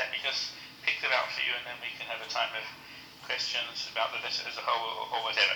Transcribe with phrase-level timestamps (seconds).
[0.00, 2.48] Let me just pick them out for you, and then we can have a time
[2.56, 2.64] of
[3.28, 5.52] questions about the letter as a whole or, or whatever.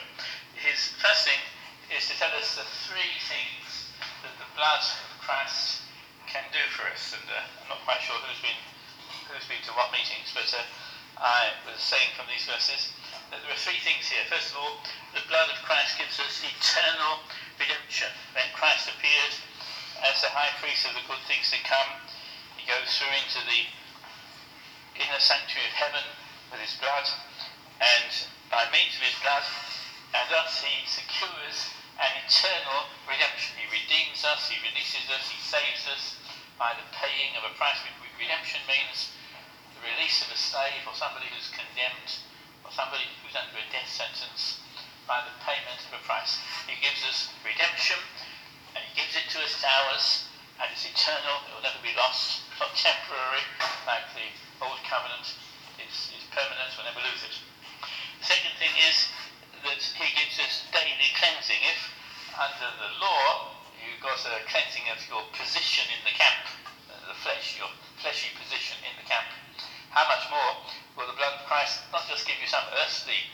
[0.52, 1.40] His first thing
[1.88, 3.88] is to tell us the three things
[4.20, 5.80] that the blood of Christ
[6.28, 7.16] can do for us.
[7.16, 8.60] And uh, I'm not quite sure who's been
[9.32, 10.60] who's been to what meetings, but uh,
[11.24, 12.92] I was saying from these verses
[13.32, 14.28] that there are three things here.
[14.28, 14.76] First of all,
[15.16, 17.24] the blood of Christ gives us eternal
[17.56, 18.12] redemption.
[18.36, 19.34] When Christ appeared
[20.04, 21.96] as the high priest of the good things to come,
[22.60, 23.64] he goes through into the
[24.96, 26.06] inner sanctuary of heaven
[26.50, 27.06] with his blood,
[27.82, 28.10] and
[28.50, 29.42] by means of his blood,
[30.14, 33.54] and thus he secures an eternal redemption.
[33.58, 36.14] He redeems us, he releases us, he saves us
[36.58, 37.78] by the paying of a price.
[38.18, 39.10] Redemption means
[39.74, 42.10] the release of a slave or somebody who's condemned
[42.62, 44.62] or somebody who's under a death sentence
[45.06, 46.38] by the payment of a price.
[46.70, 47.98] He gives us redemption
[48.74, 50.06] and he gives it to us, it's ours,
[50.62, 53.44] and it's eternal, it will never be lost, not temporary
[53.86, 54.26] like the
[54.62, 55.34] old covenant,
[55.80, 57.34] it's, it's permanent, we'll never lose it.
[58.20, 59.08] The second thing is
[59.64, 61.60] that he gives us daily cleansing.
[61.64, 61.80] If
[62.36, 66.44] under the law you've got a cleansing of your position in the camp,
[66.90, 67.70] uh, the flesh, your
[68.00, 69.26] fleshy position in the camp,
[69.90, 70.58] how much more
[70.98, 73.30] will the blood of Christ not just give you some earthly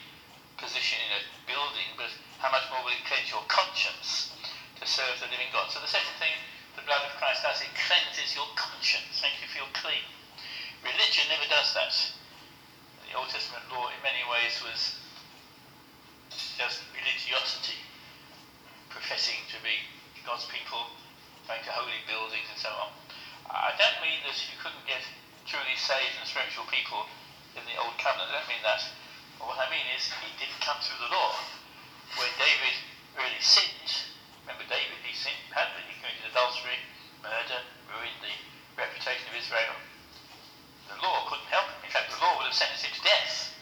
[0.61, 4.37] position in a building, but how much more will it cleanse your conscience
[4.77, 5.73] to serve the living God?
[5.73, 6.33] So the second thing
[6.77, 10.05] the blood of Christ does, it cleanses your conscience, makes you feel clean.
[10.85, 11.93] Religion never does that.
[13.11, 14.97] The Old Testament law, in many ways, was
[16.57, 17.77] just religiosity,
[18.89, 19.83] professing to be
[20.25, 20.89] God's people,
[21.49, 22.91] going to holy buildings and so on.
[23.51, 25.03] I don't mean that you couldn't get
[25.43, 27.11] truly saved and spiritual people
[27.59, 28.31] in the Old Covenant.
[28.31, 28.79] I don't mean that.
[29.43, 31.35] But what I mean is, he didn't come through the law.
[32.15, 32.77] When David
[33.19, 34.07] really sinned,
[34.47, 35.83] remember David, he sinned badly.
[35.91, 36.79] He committed adultery,
[37.27, 38.35] murder, ruined the
[38.79, 39.75] reputation of Israel.
[40.91, 41.81] The law couldn't help him.
[41.87, 43.55] In fact, the law would have sentenced him to death.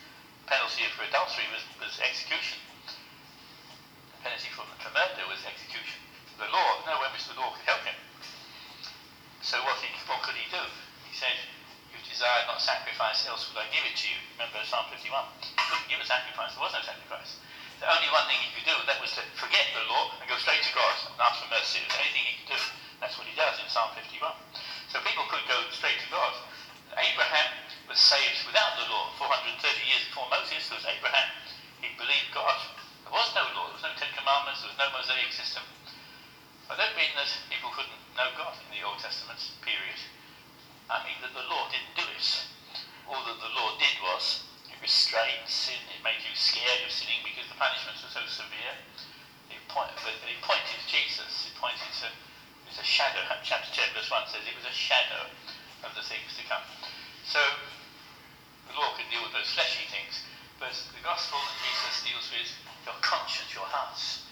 [0.45, 2.59] The penalty for adultery was, was execution
[4.13, 6.01] The penalty for, for murder was execution.
[6.39, 7.97] The law, no way which the law could help him.
[9.43, 10.63] So what, he, what could he do?
[11.09, 11.37] He said,
[11.93, 14.19] You desire not sacrifice, else would I give it to you.
[14.39, 15.25] Remember Psalm 51.
[15.43, 17.39] He couldn't give a sacrifice, there was no sacrifice.
[17.81, 20.37] The only one thing he could do, that was to forget the law and go
[20.41, 21.81] straight to God and ask for mercy.
[21.85, 22.63] There's anything he could do.
[23.01, 24.33] That's what he does in Psalm 51.
[24.91, 26.35] So people could go straight to God.
[26.99, 27.49] Abraham
[27.87, 29.15] was saved without the law.
[29.17, 31.31] 430 years before Moses there was Abraham.
[31.81, 32.59] He believed God
[33.09, 35.65] there was no law, there was no Ten Commandments, there was no Mosaic system.
[36.69, 39.97] I don't mean that people couldn't know God in the Old Testament period.
[40.93, 42.45] I mean that the law didn't do it.
[43.09, 47.25] All that the law did was it restrained sin, it made you scared of sinning
[47.25, 48.77] because the punishments were so severe.
[49.49, 53.97] It, point, it pointed to Jesus, it pointed to, it was a shadow, chapter 10
[53.97, 55.25] verse 1 says it was a shadow
[55.81, 56.61] of the things to come.
[57.29, 57.45] So
[58.73, 60.25] the law can deal with those fleshy things,
[60.57, 62.49] but the gospel that Jesus deals with
[62.89, 64.25] your conscience, your hearts.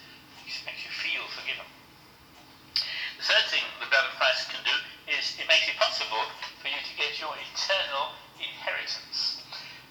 [0.49, 1.69] It makes you feel forgiven.
[3.21, 4.73] The third thing the blood of Christ can do
[5.13, 6.25] is it makes it possible
[6.65, 9.45] for you to get your eternal inheritance.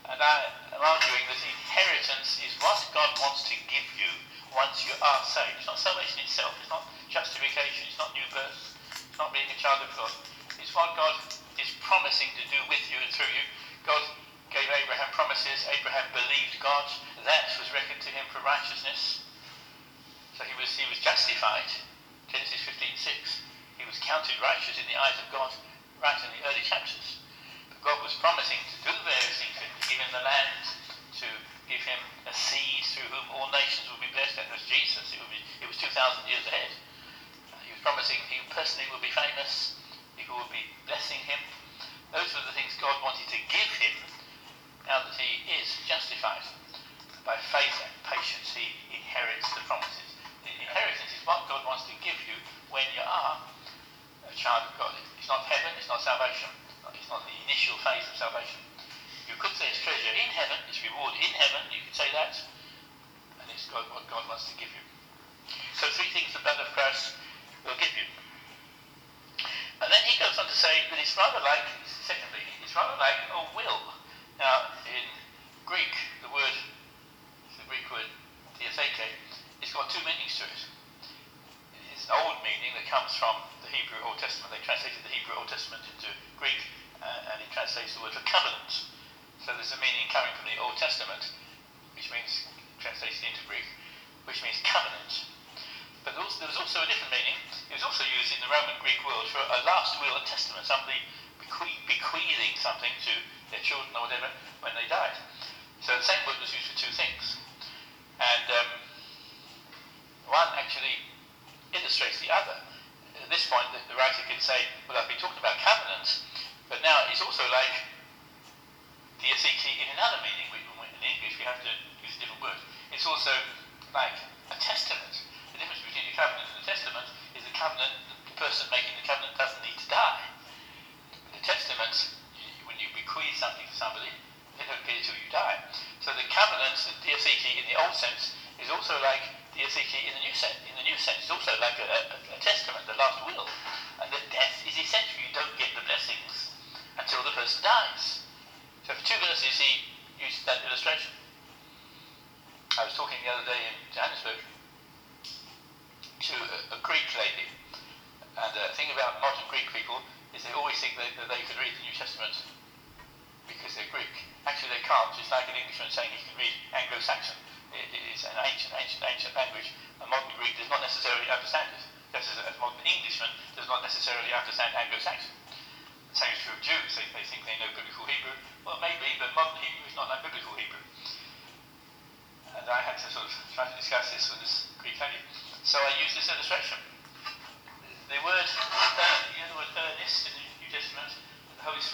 [0.09, 4.09] And I am arguing that inheritance is what God wants to give you
[4.57, 5.61] once you are saved.
[5.61, 9.57] It's not salvation itself, it's not justification, it's not new birth, it's not being a
[9.61, 10.13] child of God.
[10.57, 11.13] It's what God
[11.59, 13.45] is promising to do with you and through you.
[13.87, 14.03] God
[14.51, 15.67] gave Abraham promises.
[15.67, 16.85] Abraham believed God.
[17.23, 19.23] That was reckoned to him for righteousness.
[20.37, 21.67] So he was, he was justified.
[22.27, 23.39] Genesis 15:6.
[23.79, 25.51] He was counted righteous in the eyes of God
[26.03, 27.23] right in the early chapters.
[27.71, 30.63] But God was promising to do various things to give him the land,
[31.23, 31.27] to
[31.71, 34.35] give him a seed through whom all nations would be blessed.
[34.35, 35.07] That was Jesus.
[35.15, 35.93] It, be, it was 2,000
[36.27, 36.71] years ahead.
[37.63, 39.79] He was promising he personally would be famous.
[40.25, 41.37] People would be blessing him.
[42.09, 43.93] Those were the things God wanted to give him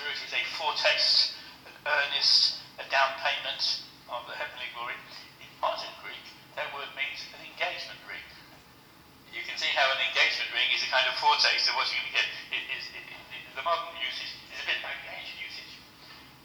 [0.01, 1.37] Spirit is a foretaste,
[1.69, 4.97] an earnest, a down payment of the heavenly glory.
[5.37, 6.25] In modern Greek,
[6.57, 8.25] that word means an engagement ring.
[9.29, 12.01] You can see how an engagement ring is a kind of foretaste of what you're
[12.01, 12.29] going to get.
[12.49, 15.69] It it, it, the modern usage is a bit like ancient usage.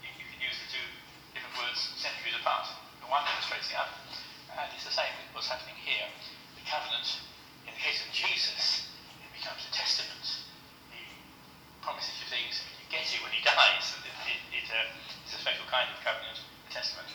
[0.05, 0.87] You, you can use the two
[1.33, 2.69] different words centuries apart.
[3.01, 3.97] The one illustrates the other.
[4.53, 6.05] And it's the same with what's happening here.
[6.61, 7.09] The covenant,
[7.65, 8.85] in the case of Jesus,
[9.17, 10.45] it becomes a testament.
[10.93, 11.01] He
[11.81, 13.95] promises you things, get it when he dies.
[14.03, 16.39] It, it, it uh, is a special kind of covenant,
[16.71, 17.07] testament.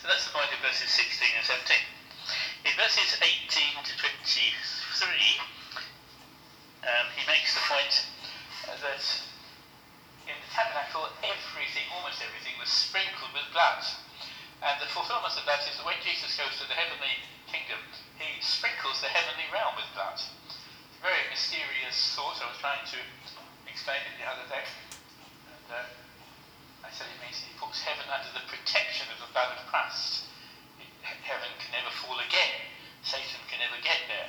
[0.00, 1.76] So that's the point of verses 16 and 17.
[2.64, 4.08] In verses 18 to 23,
[6.84, 7.94] um, he makes the point
[8.68, 9.04] uh, that
[10.28, 13.84] in the tabernacle, everything, almost everything, was sprinkled with blood.
[14.60, 17.16] And the fulfillment of that is that when Jesus goes to the heavenly
[17.48, 17.80] kingdom,
[18.20, 20.20] he sprinkles the heavenly realm with blood.
[20.20, 22.36] It's a very mysterious thought.
[22.44, 23.00] I was trying to
[23.64, 24.64] explain it the other day.
[25.70, 25.86] Uh,
[26.82, 30.26] I said it means he puts heaven under the protection of the blood of Christ.
[31.00, 32.66] Heaven can never fall again.
[33.06, 34.26] Satan can never get there.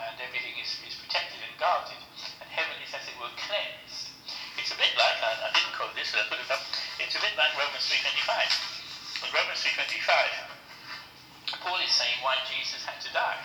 [0.00, 2.00] And everything is, is protected and guarded.
[2.40, 4.08] And heaven is, as it were, cleansed.
[4.56, 6.64] It's a bit like, I, I didn't quote this, but I put it up.
[6.96, 8.80] It's a bit like Romans 3.25
[9.20, 13.36] in Romans 3.25, Paul is saying why Jesus had to die.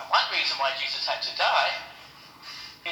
[0.00, 1.76] And one reason why Jesus had to die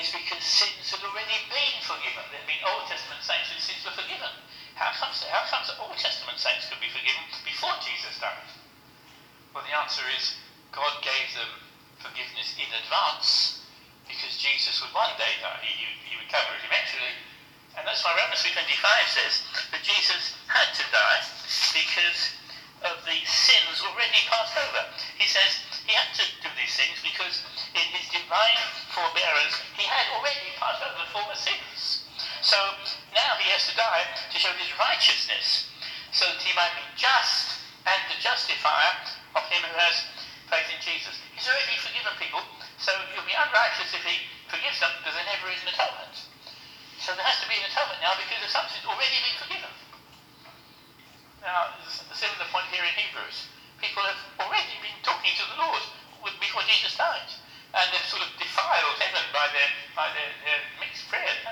[0.00, 2.25] is because sins had already been forgiven.
[2.29, 4.29] There had been Old Testament saints whose sins were forgiven.
[4.76, 8.50] How comes, how comes Old Testament saints could be forgiven before Jesus died?
[9.57, 10.37] Well, the answer is
[10.69, 11.49] God gave them
[11.97, 13.65] forgiveness in advance
[14.05, 15.65] because Jesus would one day die.
[15.65, 15.73] He,
[16.05, 17.17] he would cover it eventually,
[17.75, 18.69] and that's why Romans 3.25
[19.09, 19.35] says
[19.73, 21.21] that Jesus had to die
[21.73, 22.36] because
[22.85, 24.83] of the sins already passed over.
[25.16, 27.40] He says he had to do these things because
[27.73, 28.61] in his divine
[28.92, 32.04] forbearance he had already passed over the former sins.
[32.45, 32.59] So
[33.16, 35.73] now he has to die to show his righteousness
[36.12, 38.92] so that he might be just and the justifier
[39.38, 40.04] of him who has
[40.50, 41.14] faith in Jesus.
[41.35, 42.42] He's already forgiven people,
[42.83, 46.14] so he'll be unrighteous if he forgives them because there never is an atonement.
[46.99, 49.73] So there has to be an atonement now because the something's already been forgiven.
[51.43, 53.49] Now, the similar point here in Hebrews.
[53.81, 55.83] People have already been talking to the Lord
[56.40, 57.31] before Jesus died.
[57.76, 61.46] And they've sort of defiled heaven by their, by their, their mixed prayers.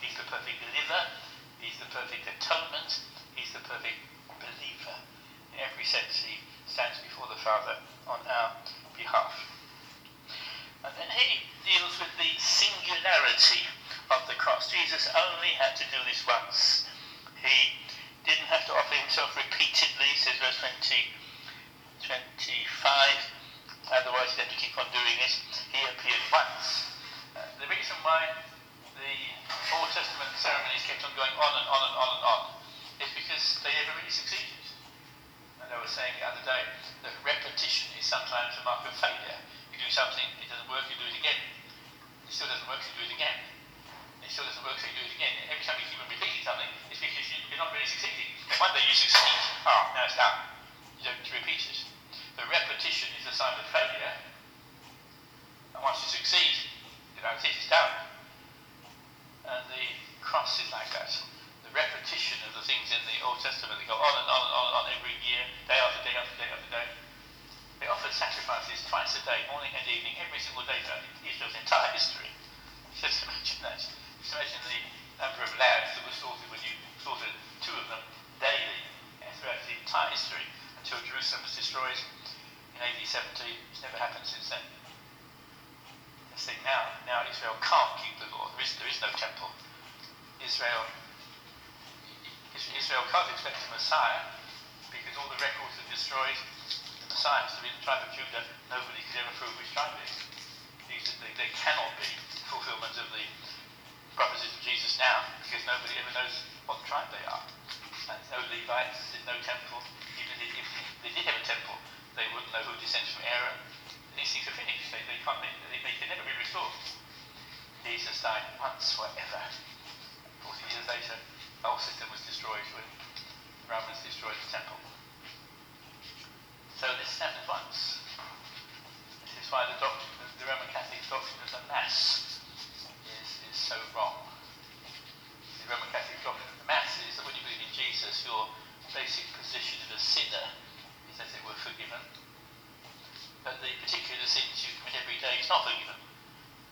[0.00, 1.02] he's the perfect liver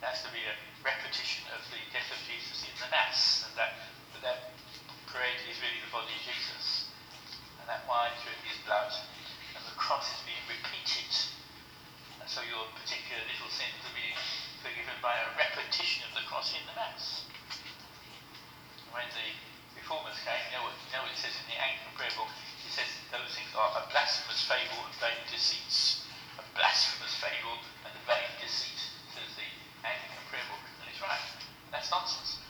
[0.02, 3.54] It has to be a repetition of the death of Jesus in the Mass, and
[3.54, 3.78] that
[4.26, 4.50] that
[5.06, 6.90] parade is really the body of Jesus,
[7.62, 8.90] and that wine through his blood,
[9.54, 11.06] and the cross is being repeated.
[12.18, 14.18] And so your particular little sins are being
[14.58, 17.22] forgiven by a repetition of the cross in the Mass.
[18.90, 19.38] When the
[19.78, 22.30] reformers came, you know what, you know what it says in the Anglican prayer book?
[22.66, 26.02] It says those things are a blasphemous fable and vain deceits,
[26.38, 28.71] a blasphemous fable and vain deceits.
[31.72, 32.41] That's nonsense.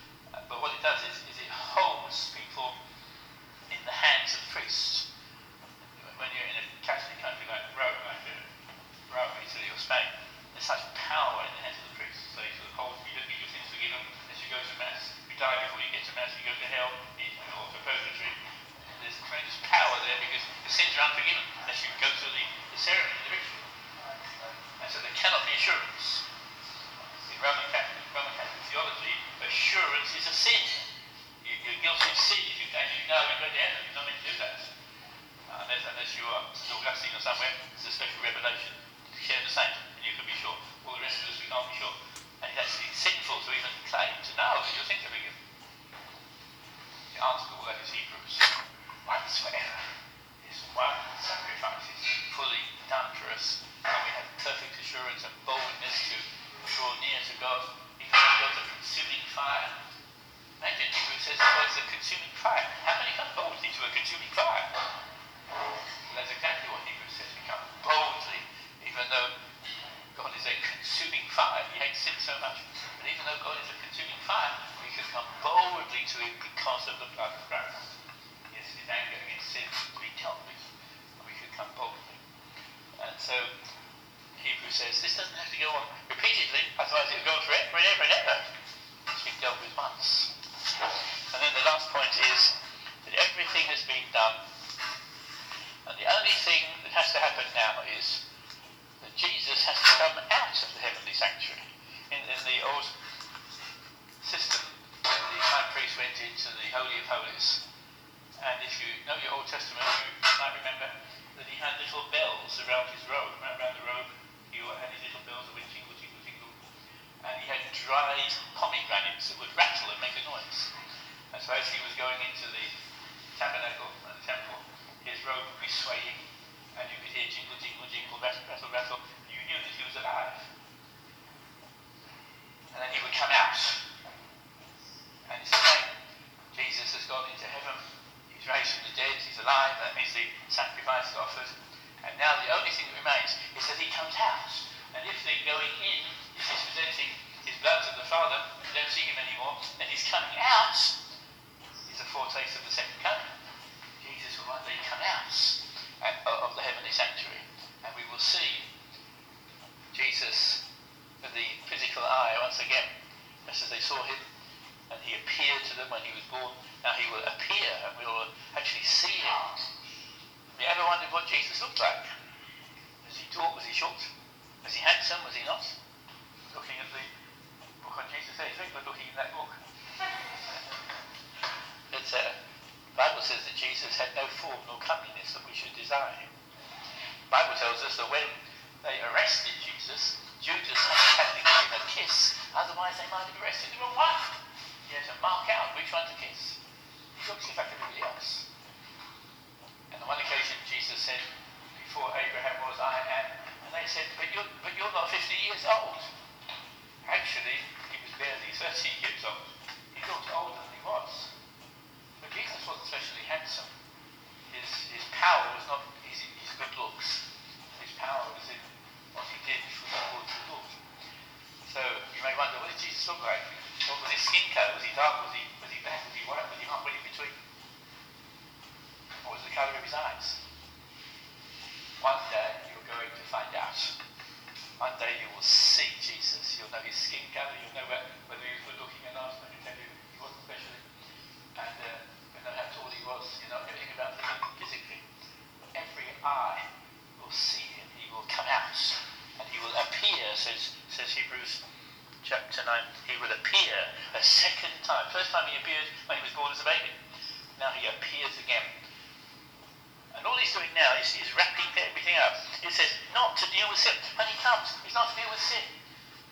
[262.72, 263.92] he says, not to deal with sin.
[264.16, 265.60] When he comes, he's not to deal with sin.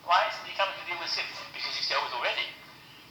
[0.01, 1.21] Why isn't he coming to deal with sin?
[1.53, 2.49] Because he's dealt with already.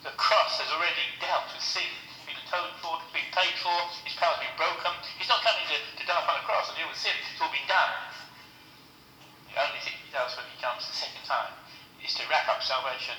[0.03, 1.87] The cross has already dealt with sin.
[2.11, 3.71] It's been atoned for, it's been paid for,
[4.03, 4.91] his power's been broken.
[5.15, 7.15] He's not coming to, to die upon a cross and deal with sin.
[7.31, 7.95] It's all been done.
[9.55, 11.55] The only thing he does when he comes the second time
[12.03, 13.15] is to wrap up salvation,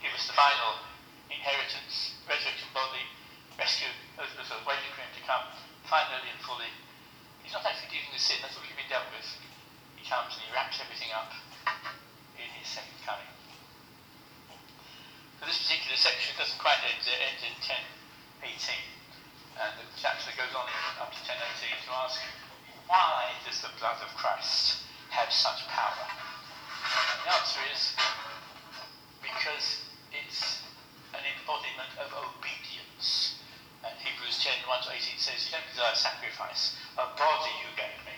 [0.00, 0.80] give us the final
[1.28, 3.04] inheritance, resurrection body,
[3.60, 5.44] rescue of the waiting for him to come
[5.84, 6.72] finally and fully.
[7.44, 9.28] He's not actually dealing with sin, that's what we've been dealt with
[10.00, 11.28] he comes and he wraps everything up
[12.40, 13.28] in his second coming.
[15.36, 17.56] But this particular section doesn't quite end, uh, it ends in
[18.48, 18.80] 10.18.
[19.60, 20.64] And the chapter goes on
[21.00, 22.16] up to 10.18 to ask,
[22.88, 24.80] why does the blood of Christ
[25.12, 26.08] have such power?
[26.08, 27.92] And the answer is,
[29.20, 29.84] because
[30.16, 30.64] it's
[31.12, 33.36] an embodiment of obedience.
[33.84, 38.00] And Hebrews 10, 1 to 18 says, you don't desire sacrifice, a body you gave
[38.08, 38.16] me.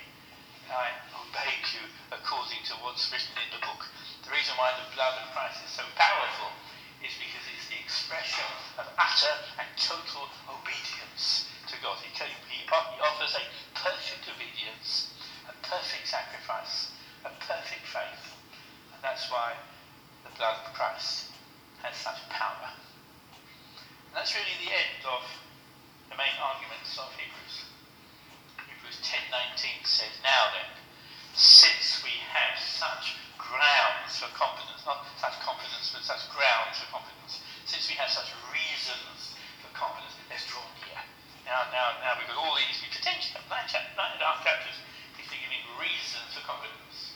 [0.71, 1.12] Right?
[1.33, 3.89] pay you according to what's written in the book.
[4.25, 6.53] The reason why the blood of Christ is so powerful
[7.03, 8.47] is because it's the expression
[8.79, 11.99] of utter and total obedience to God.
[12.05, 15.11] He, he offers a perfect obedience,
[15.49, 16.93] a perfect sacrifice,
[17.25, 18.25] a perfect faith.
[18.95, 19.57] And that's why
[20.23, 21.33] the blood of Christ
[21.83, 22.71] has such power.
[22.71, 25.25] And that's really the end of
[26.13, 27.67] the main arguments of Hebrews.
[28.69, 30.82] Hebrews 10.19 says, Now then,
[31.35, 37.41] since we have such grounds for confidence, not such confidence, but such grounds for confidence,
[37.65, 41.01] since we have such reasons for confidence, let's draw near.
[41.49, 44.29] Now, now, now we've got all these, we potentially have nine, chap- nine and a
[44.29, 44.77] half chapters,
[45.17, 47.13] he's giving reasons for confidence.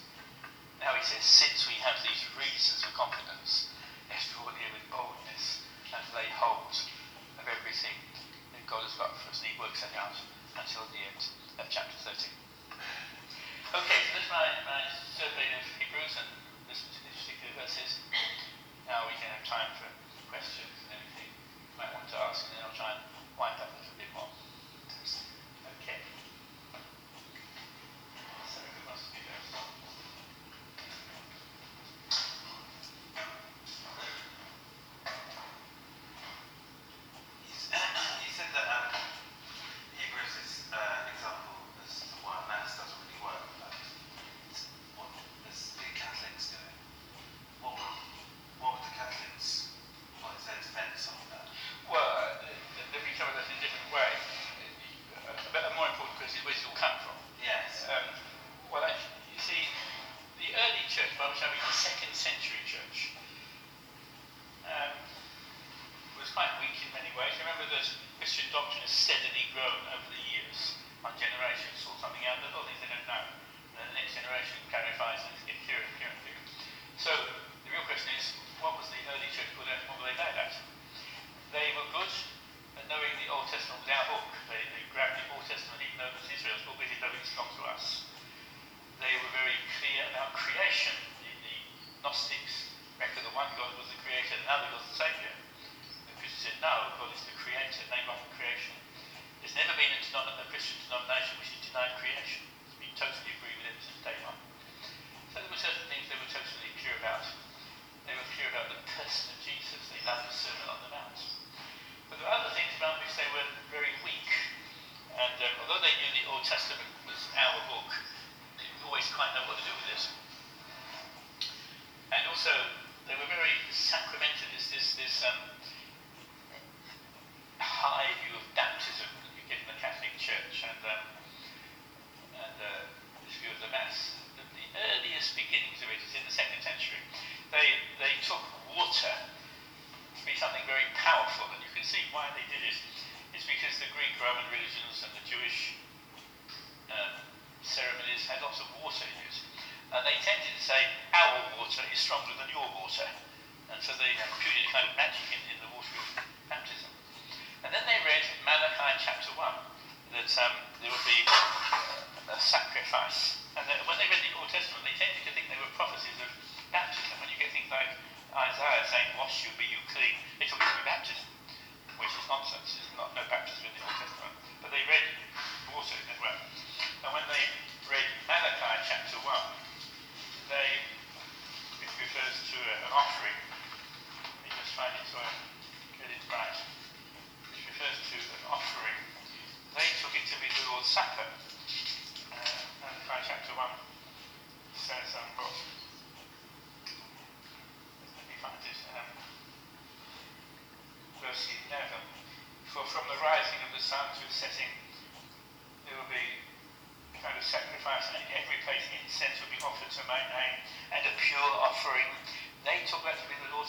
[0.80, 3.68] Now he says, since we have these reasons for confidence,
[4.08, 5.60] let's draw near with boldness
[5.92, 6.72] and lay hold
[7.40, 7.96] of everything
[8.52, 10.16] that God has got for us, and he works that out
[10.56, 11.20] until the end
[11.58, 12.45] of chapter 13.
[13.76, 14.80] Okay, so that's my, my
[15.20, 16.28] survey of Hebrews and
[16.64, 18.00] this particular verses.
[18.88, 19.84] Now we can have time for
[20.32, 23.04] questions and anything you might want to ask, and then I'll try and
[23.36, 24.45] wind up a little bit more.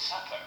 [0.07, 0.39] supper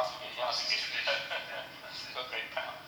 [0.00, 0.54] it's hard
[2.14, 2.82] to get out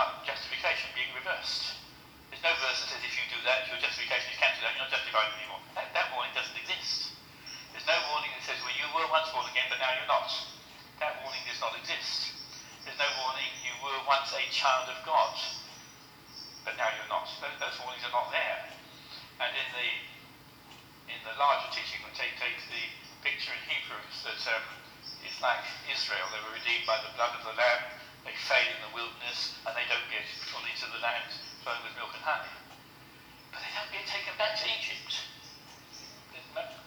[0.00, 1.76] about justification being reversed.
[2.32, 4.88] There's no verse that says if you do that, your justification is cancelled and you're
[4.88, 5.60] not justified anymore.
[5.76, 7.12] That, that warning doesn't exist.
[7.76, 10.32] There's no warning that says, well, you were once born again, but now you're not.
[11.04, 12.32] That warning does not exist.
[12.88, 15.36] There's no warning, you were once a child of God,
[16.64, 17.28] but now you're not.
[17.44, 18.72] Those, those warnings are not there.
[19.44, 19.88] And in the
[21.12, 22.82] in the larger teaching, we take, take the
[23.26, 24.64] picture in Hebrews that um,
[25.26, 25.60] it's like
[25.90, 26.22] Israel.
[26.30, 27.99] They were redeemed by the blood of the Lamb.
[28.24, 31.30] They fail in the wilderness, and they don't get fully into the land
[31.64, 32.52] flowing with milk and honey.
[33.52, 35.24] But they don't get taken back to Egypt.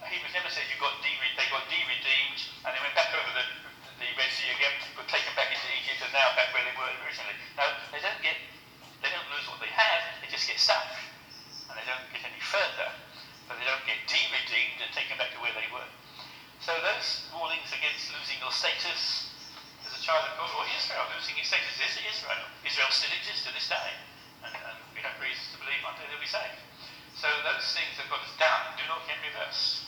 [0.04, 3.46] Hebrews never says you got de- they got de-redeemed, and they went back over the,
[4.00, 6.92] the Red Sea again, but taken back into Egypt, and now back where they were
[7.06, 7.36] originally.
[7.58, 8.38] No, they don't get,
[9.02, 10.88] they don't lose what they have, They just get stuck,
[11.70, 12.90] and they don't get any further.
[13.50, 15.88] But they don't get de-redeemed and taken back to where they were.
[16.60, 19.33] So those warnings against losing your status
[20.04, 22.44] child of God, or Israel losing its status, is Israel.
[22.68, 23.90] Israel still exists to this day,
[24.44, 26.60] and, and we have reasons to believe one day they'll be saved.
[27.16, 29.88] So those things that God has done do not get reversed.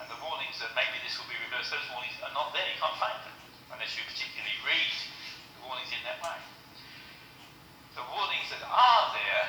[0.00, 2.64] And the warnings that maybe this will be reversed, those warnings are not there.
[2.72, 3.36] You can't find them
[3.76, 4.92] unless you particularly read
[5.60, 6.40] the warnings in that way.
[8.00, 9.44] The warnings that are there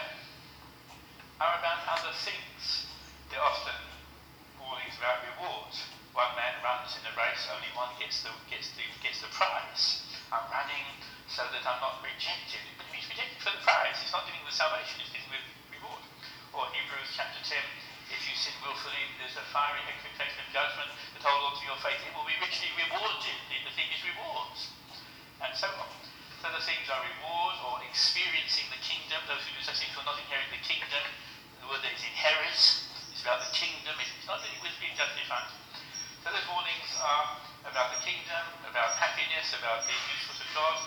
[1.40, 2.92] are about other things.
[3.32, 3.80] They're often
[4.60, 5.72] warnings about reward.
[6.12, 10.04] One man runs in a race, only one gets the gets the gets the prize.
[10.32, 10.84] I'm running
[11.32, 12.60] so that I'm not rejected.
[12.76, 13.96] But he's rejected for the prize.
[14.04, 16.04] It's not dealing with salvation, it's dealing with reward.
[16.52, 17.56] Or Hebrews chapter 10,
[18.12, 21.80] if you sin willfully, there's a fiery expectation of judgment that hold on to your
[21.80, 22.04] faith.
[22.04, 23.40] It will be richly rewarded.
[23.48, 24.68] The thing is rewards.
[25.40, 25.88] And so on.
[26.44, 29.24] So the things are reward or experiencing the kingdom.
[29.32, 31.08] Those who do such things will not inherit the kingdom.
[31.64, 32.60] The word that is inherit
[33.16, 33.96] is about the kingdom.
[33.96, 35.61] It's not really with being justified.
[36.22, 37.26] So those warnings are
[37.66, 40.78] about the kingdom, about happiness, about being useful to God.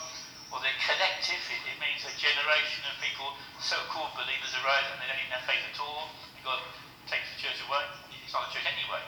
[0.55, 5.11] Or they're collective, it, it means a generation of people, so-called believers arise and they
[5.11, 6.15] don't even have faith at all.
[6.47, 6.63] God
[7.11, 7.83] takes the church away.
[8.23, 9.03] It's not a church anyway.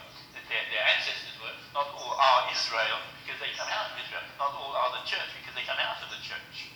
[0.51, 1.55] Their, their ancestors were.
[1.71, 4.23] Not all are Israel because they come out of Israel.
[4.35, 6.71] Not all are the church because they come out of the church.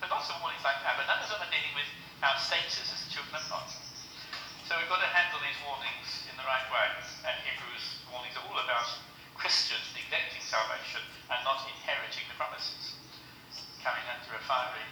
[0.00, 0.96] But lots of warnings like that.
[0.96, 1.88] But none of them are dealing with
[2.24, 3.68] our status as children of God.
[4.68, 6.92] So we've got to handle these warnings in the right way.
[7.24, 9.00] And Hebrews' warnings are all about
[9.32, 11.00] Christians neglecting salvation
[11.32, 13.00] and not inheriting the promises,
[13.80, 14.84] coming under a fiery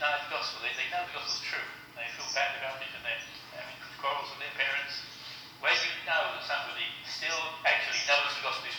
[0.00, 0.64] deny the gospel.
[0.64, 1.60] They, they know the gospel's true.
[1.92, 3.20] They feel bad about it and they're
[3.52, 4.96] having quarrels with their parents.
[5.60, 7.36] Where do you know that somebody still
[7.68, 8.69] actually knows the gospel?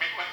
[0.00, 0.23] me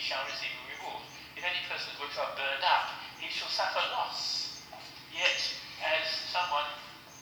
[0.00, 1.04] he shall receive a reward.
[1.36, 2.88] If any person works are burned up,
[3.20, 4.48] he shall suffer loss.
[5.12, 5.36] Yet,
[5.84, 6.64] as someone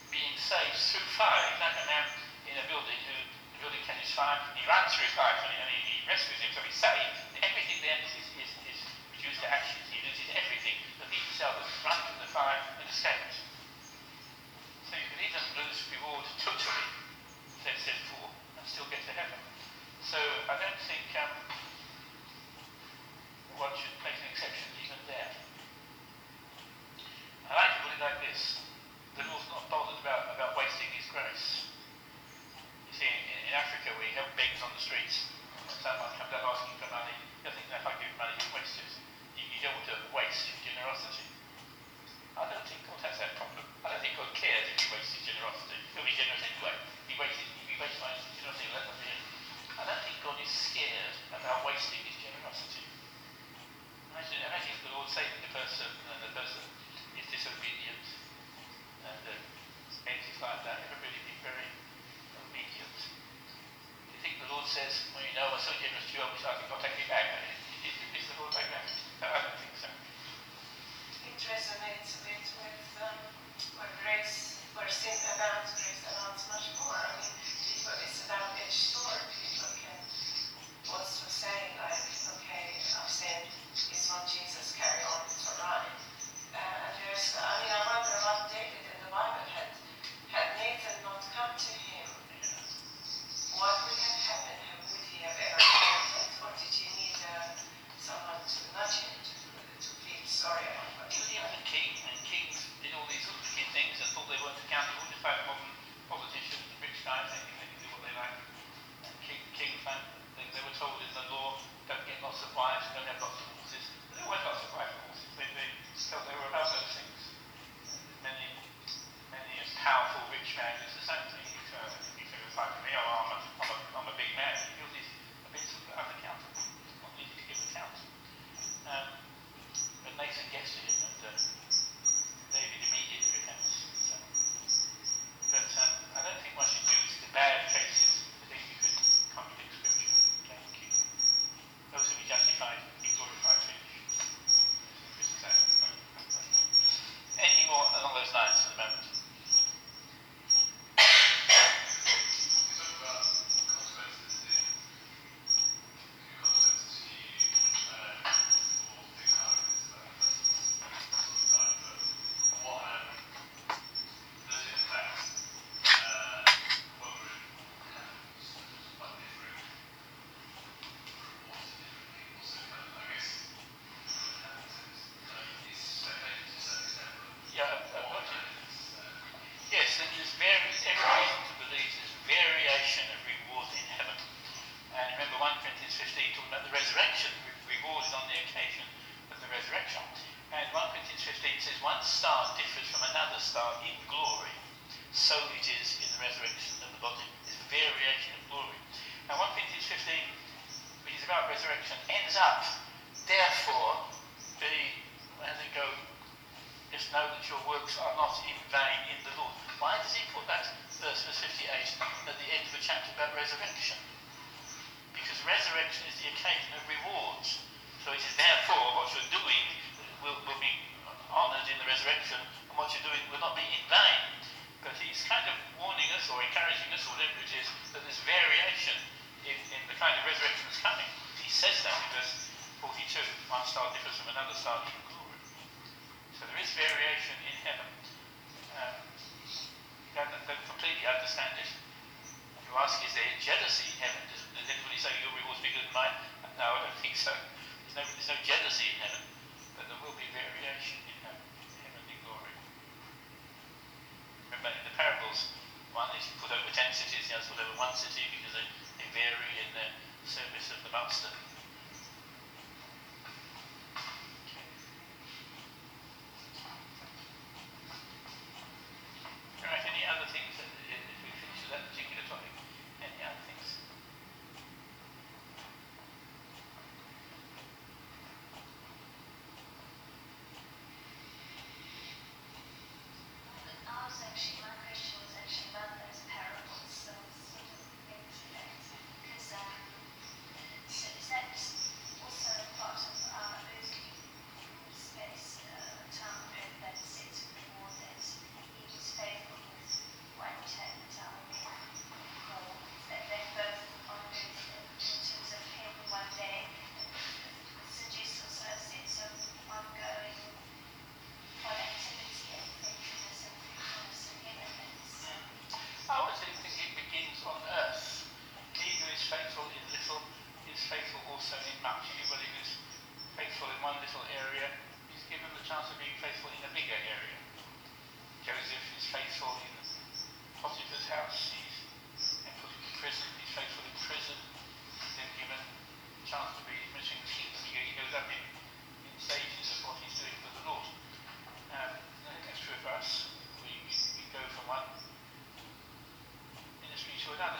[0.07, 2.07] being saved through fire, like a man
[2.47, 3.19] in a building who
[3.51, 6.79] the building catches fire, he runs through his fire and he, he rescues so he's
[6.79, 7.19] saved.
[7.43, 8.79] Everything then is, is, is
[9.11, 9.83] reduced to ashes.
[9.91, 13.43] He loses everything but he himself has run from the fire and escaped.
[14.87, 16.87] So you can even lose reward totally,
[17.59, 17.83] says
[18.23, 19.39] 4, and still get to heaven.
[19.99, 20.17] So
[20.47, 21.08] I don't think
[23.59, 23.98] площадь.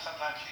[0.04, 0.49] sometimes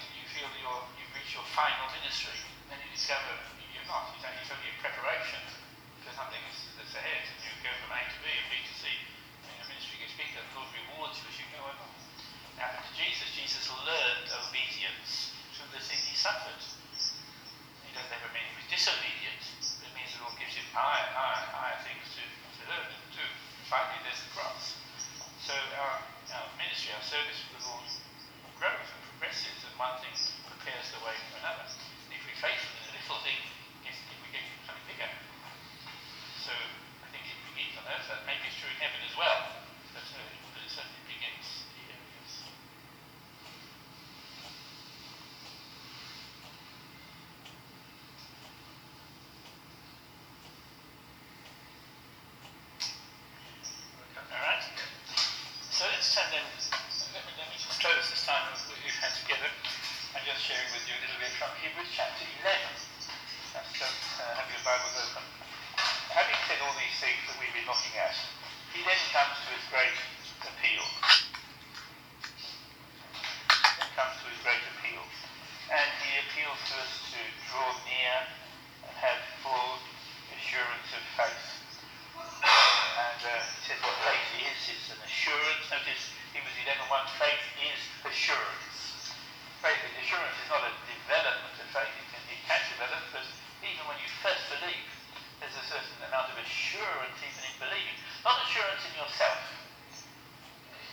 [88.18, 89.13] assurance.
[89.61, 91.93] Faith assurance is not a development of faith.
[92.01, 93.26] It can, it can develop, but
[93.61, 94.89] even when you first believe,
[95.38, 97.97] there's a certain amount of assurance even in believing.
[98.26, 99.38] Not assurance in yourself.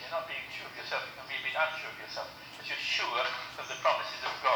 [0.05, 1.01] You're not being sure of yourself.
[1.09, 2.29] You can be a bit unsure of yourself.
[2.61, 3.25] But you're sure
[3.57, 4.54] of the promises of God.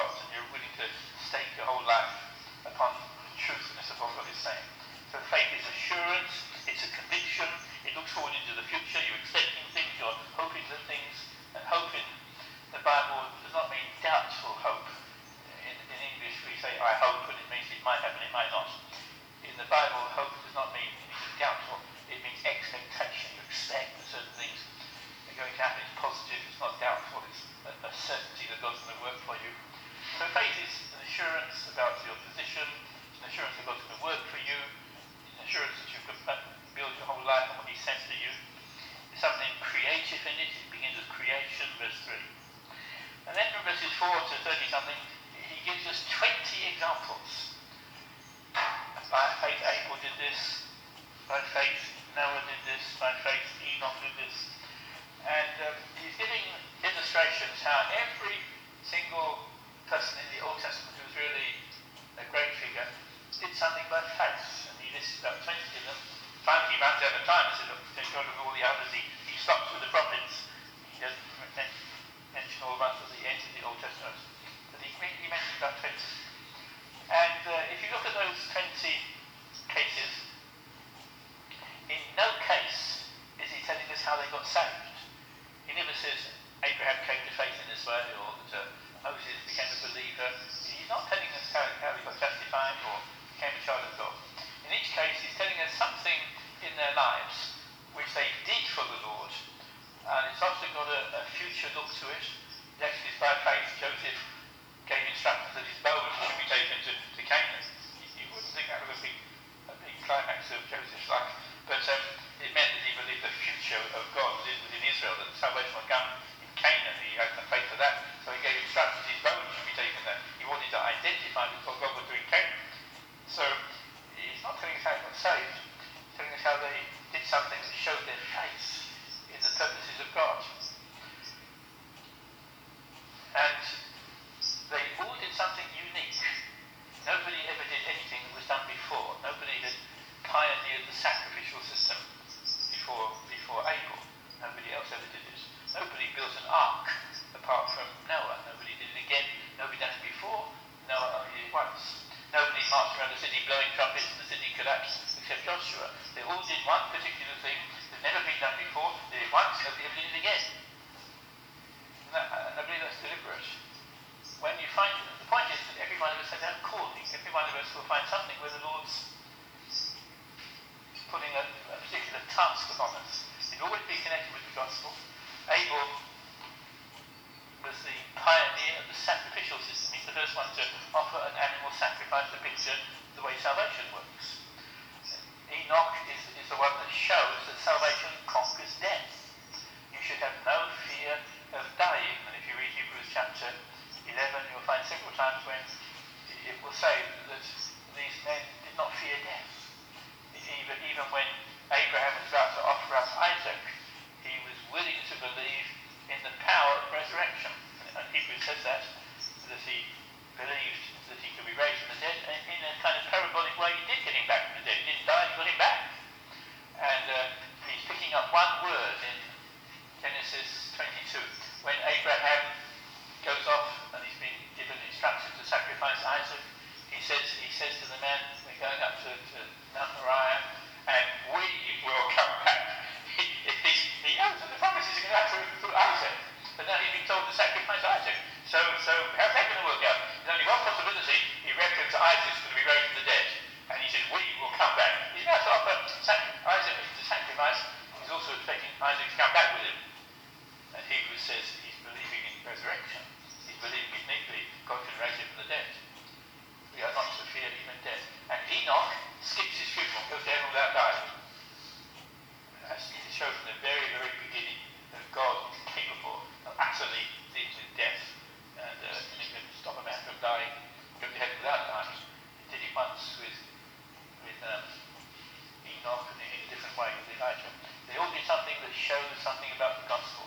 [277.89, 280.25] They all do something that shows something about the gospel.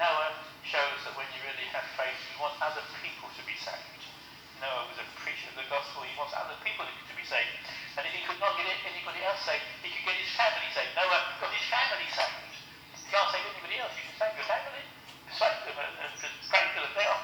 [0.00, 0.32] Noah
[0.64, 4.00] shows that when you really have faith, you want other people to be saved.
[4.60, 6.04] Noah was a preacher of the gospel.
[6.04, 7.56] He wants other people to be saved.
[7.96, 10.92] And if he could not get anybody else saved, he could get his family saved.
[10.96, 12.52] Noah got his family saved.
[12.96, 13.92] You can't save anybody else.
[13.96, 14.84] You can save your family.
[15.28, 16.16] Persuade them and,
[16.48, 16.92] pray to them.
[16.96, 17.19] They are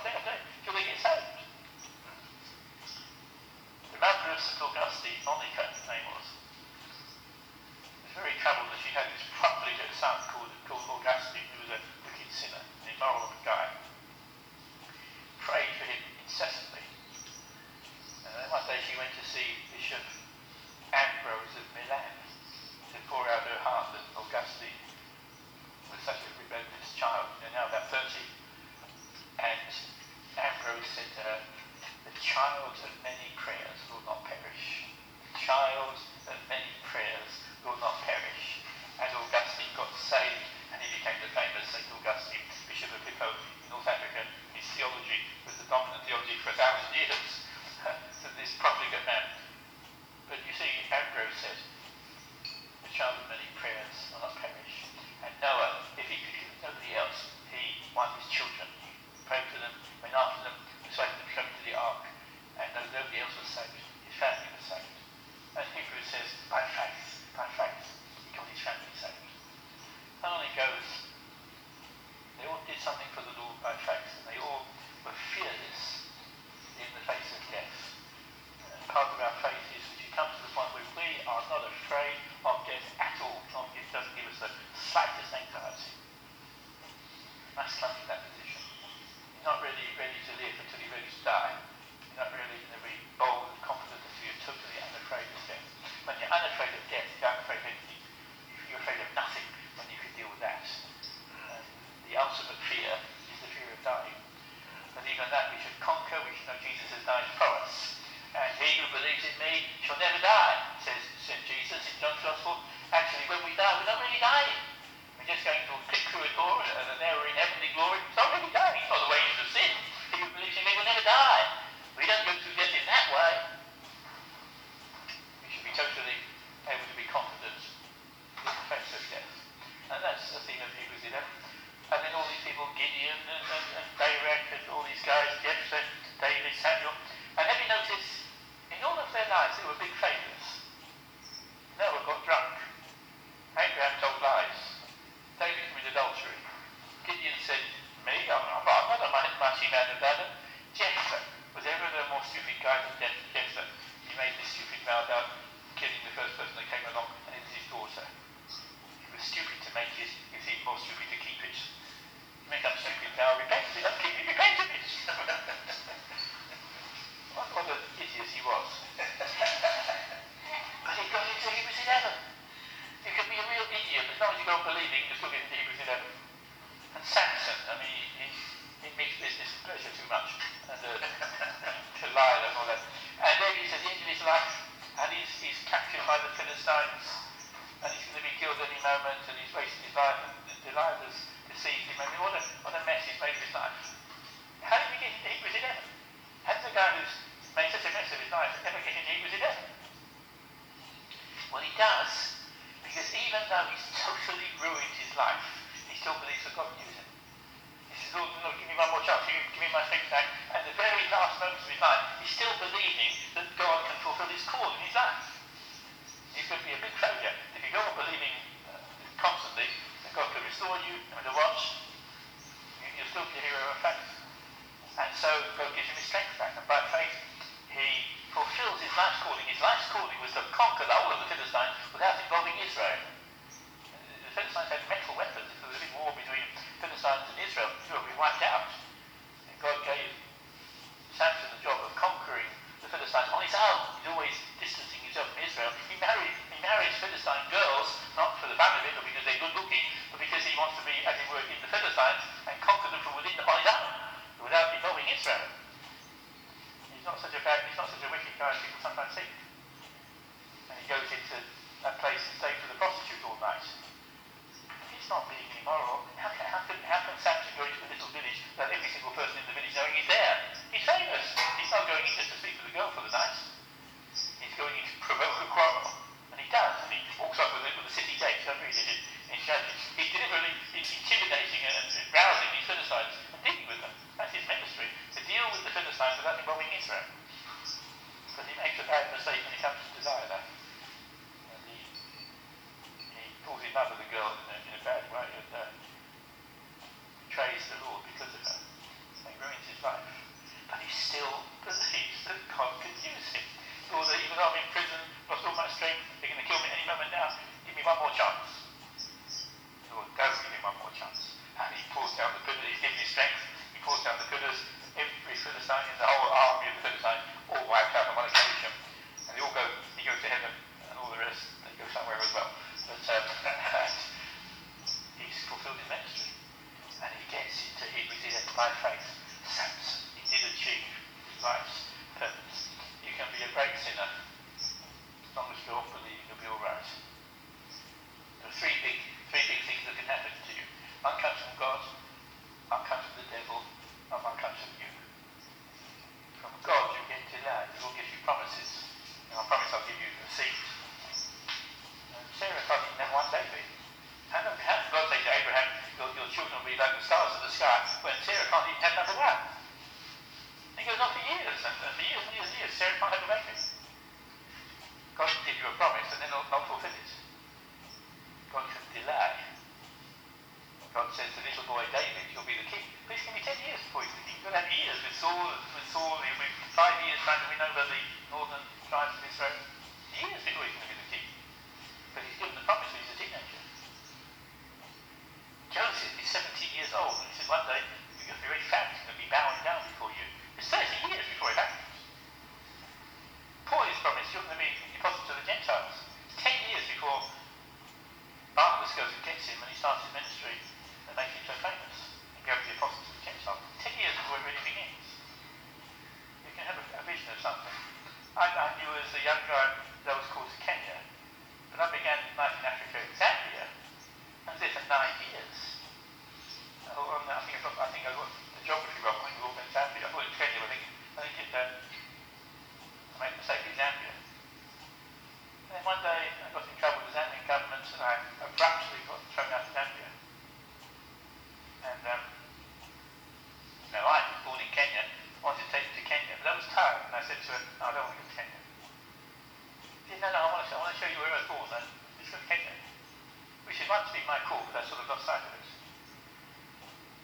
[444.86, 445.66] sort of lost sight of it.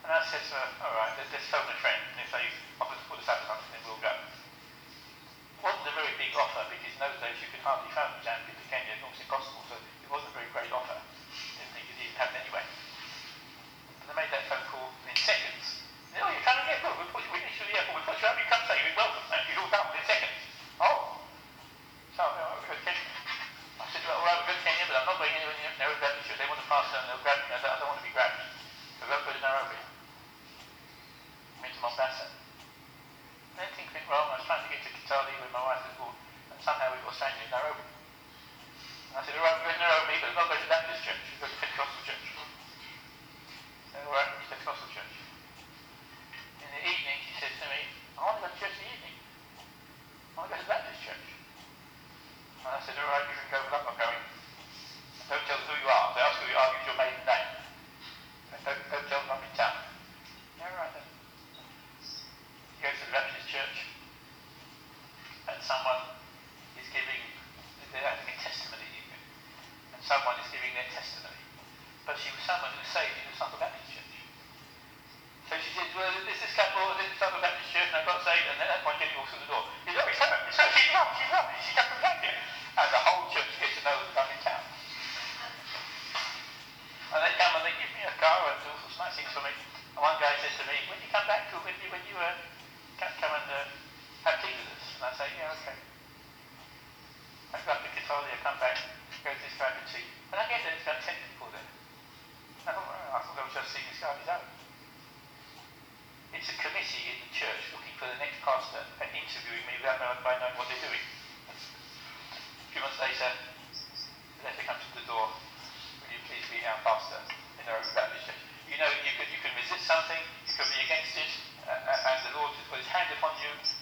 [0.03, 1.79] And I said to her, all right, there's so much
[2.11, 2.62] and if they.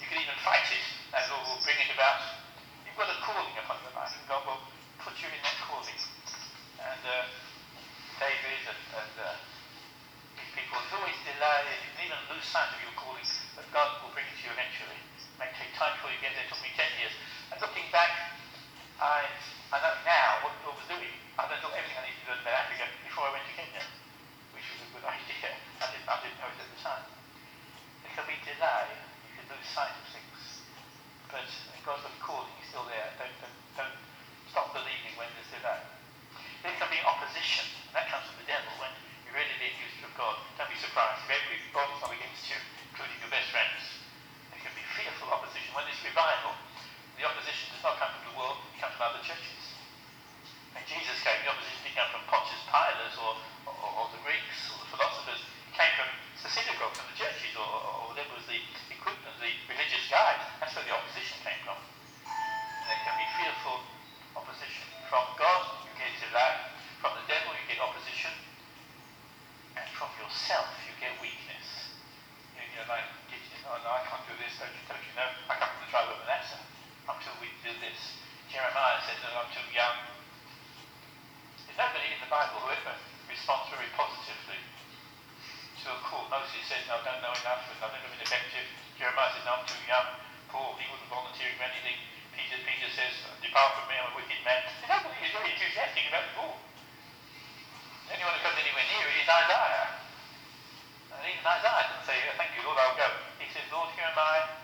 [0.01, 2.25] You can even fight it, and Lord will bring it about.
[2.89, 4.65] You've got a calling upon your life, and God will
[5.05, 6.01] put you in that calling.
[6.81, 7.29] And uh,
[8.17, 9.37] David and, and uh,
[10.41, 14.01] these people, there's always delay, you can even lose sight of your calling, but God
[14.01, 14.97] will bring it to you eventually.
[14.97, 17.15] It may take time before you get there, it took me 10 years.
[17.53, 18.09] And looking back,
[18.97, 19.29] I,
[19.73, 21.13] I know now what God was doing.
[21.37, 23.85] I don't know everything I needed to do about Africa before I went to Kenya,
[24.57, 25.53] which was a good idea.
[25.81, 27.05] I didn't, I didn't know it at the time.
[28.05, 29.10] There can be delay
[29.61, 30.41] the side of things.
[31.29, 31.45] But
[31.85, 33.13] God's calling, he's still there.
[33.21, 33.97] Don't, don't, don't
[34.49, 36.01] stop believing when there's that.
[36.65, 38.93] There can be opposition, and that comes from the devil when
[39.29, 40.41] you're ready to be accused of God.
[40.57, 42.57] Don't be surprised if every everybody's up against you,
[42.89, 43.81] including your best friends.
[44.49, 45.77] There can be fearful opposition.
[45.77, 46.57] When there's revival,
[47.21, 49.61] the opposition does not come from the world, it comes from other churches.
[50.73, 53.33] When Jesus came, the opposition didn't come from Pontius Pilate or,
[53.69, 55.41] or, or the Greeks or the philosophers.
[55.43, 56.11] It came from
[56.41, 57.10] the synagogue, from
[87.41, 87.81] going after us.
[87.81, 88.67] I think I've been effective.
[89.01, 90.09] Jeremiah says, I'm too young.
[90.53, 91.97] Paul, he wasn't volunteering for anything.
[92.37, 94.61] Peter, Peter says, depart from me, I'm a wicked man.
[94.85, 96.59] I don't believe he's very enthusiastic about the Lord.
[98.13, 99.89] Anyone who comes anywhere near it is Isaiah.
[101.17, 103.09] And even Isaiah didn't say, thank you, Lord, I'll go.
[103.41, 104.60] He says, Lord, here am I,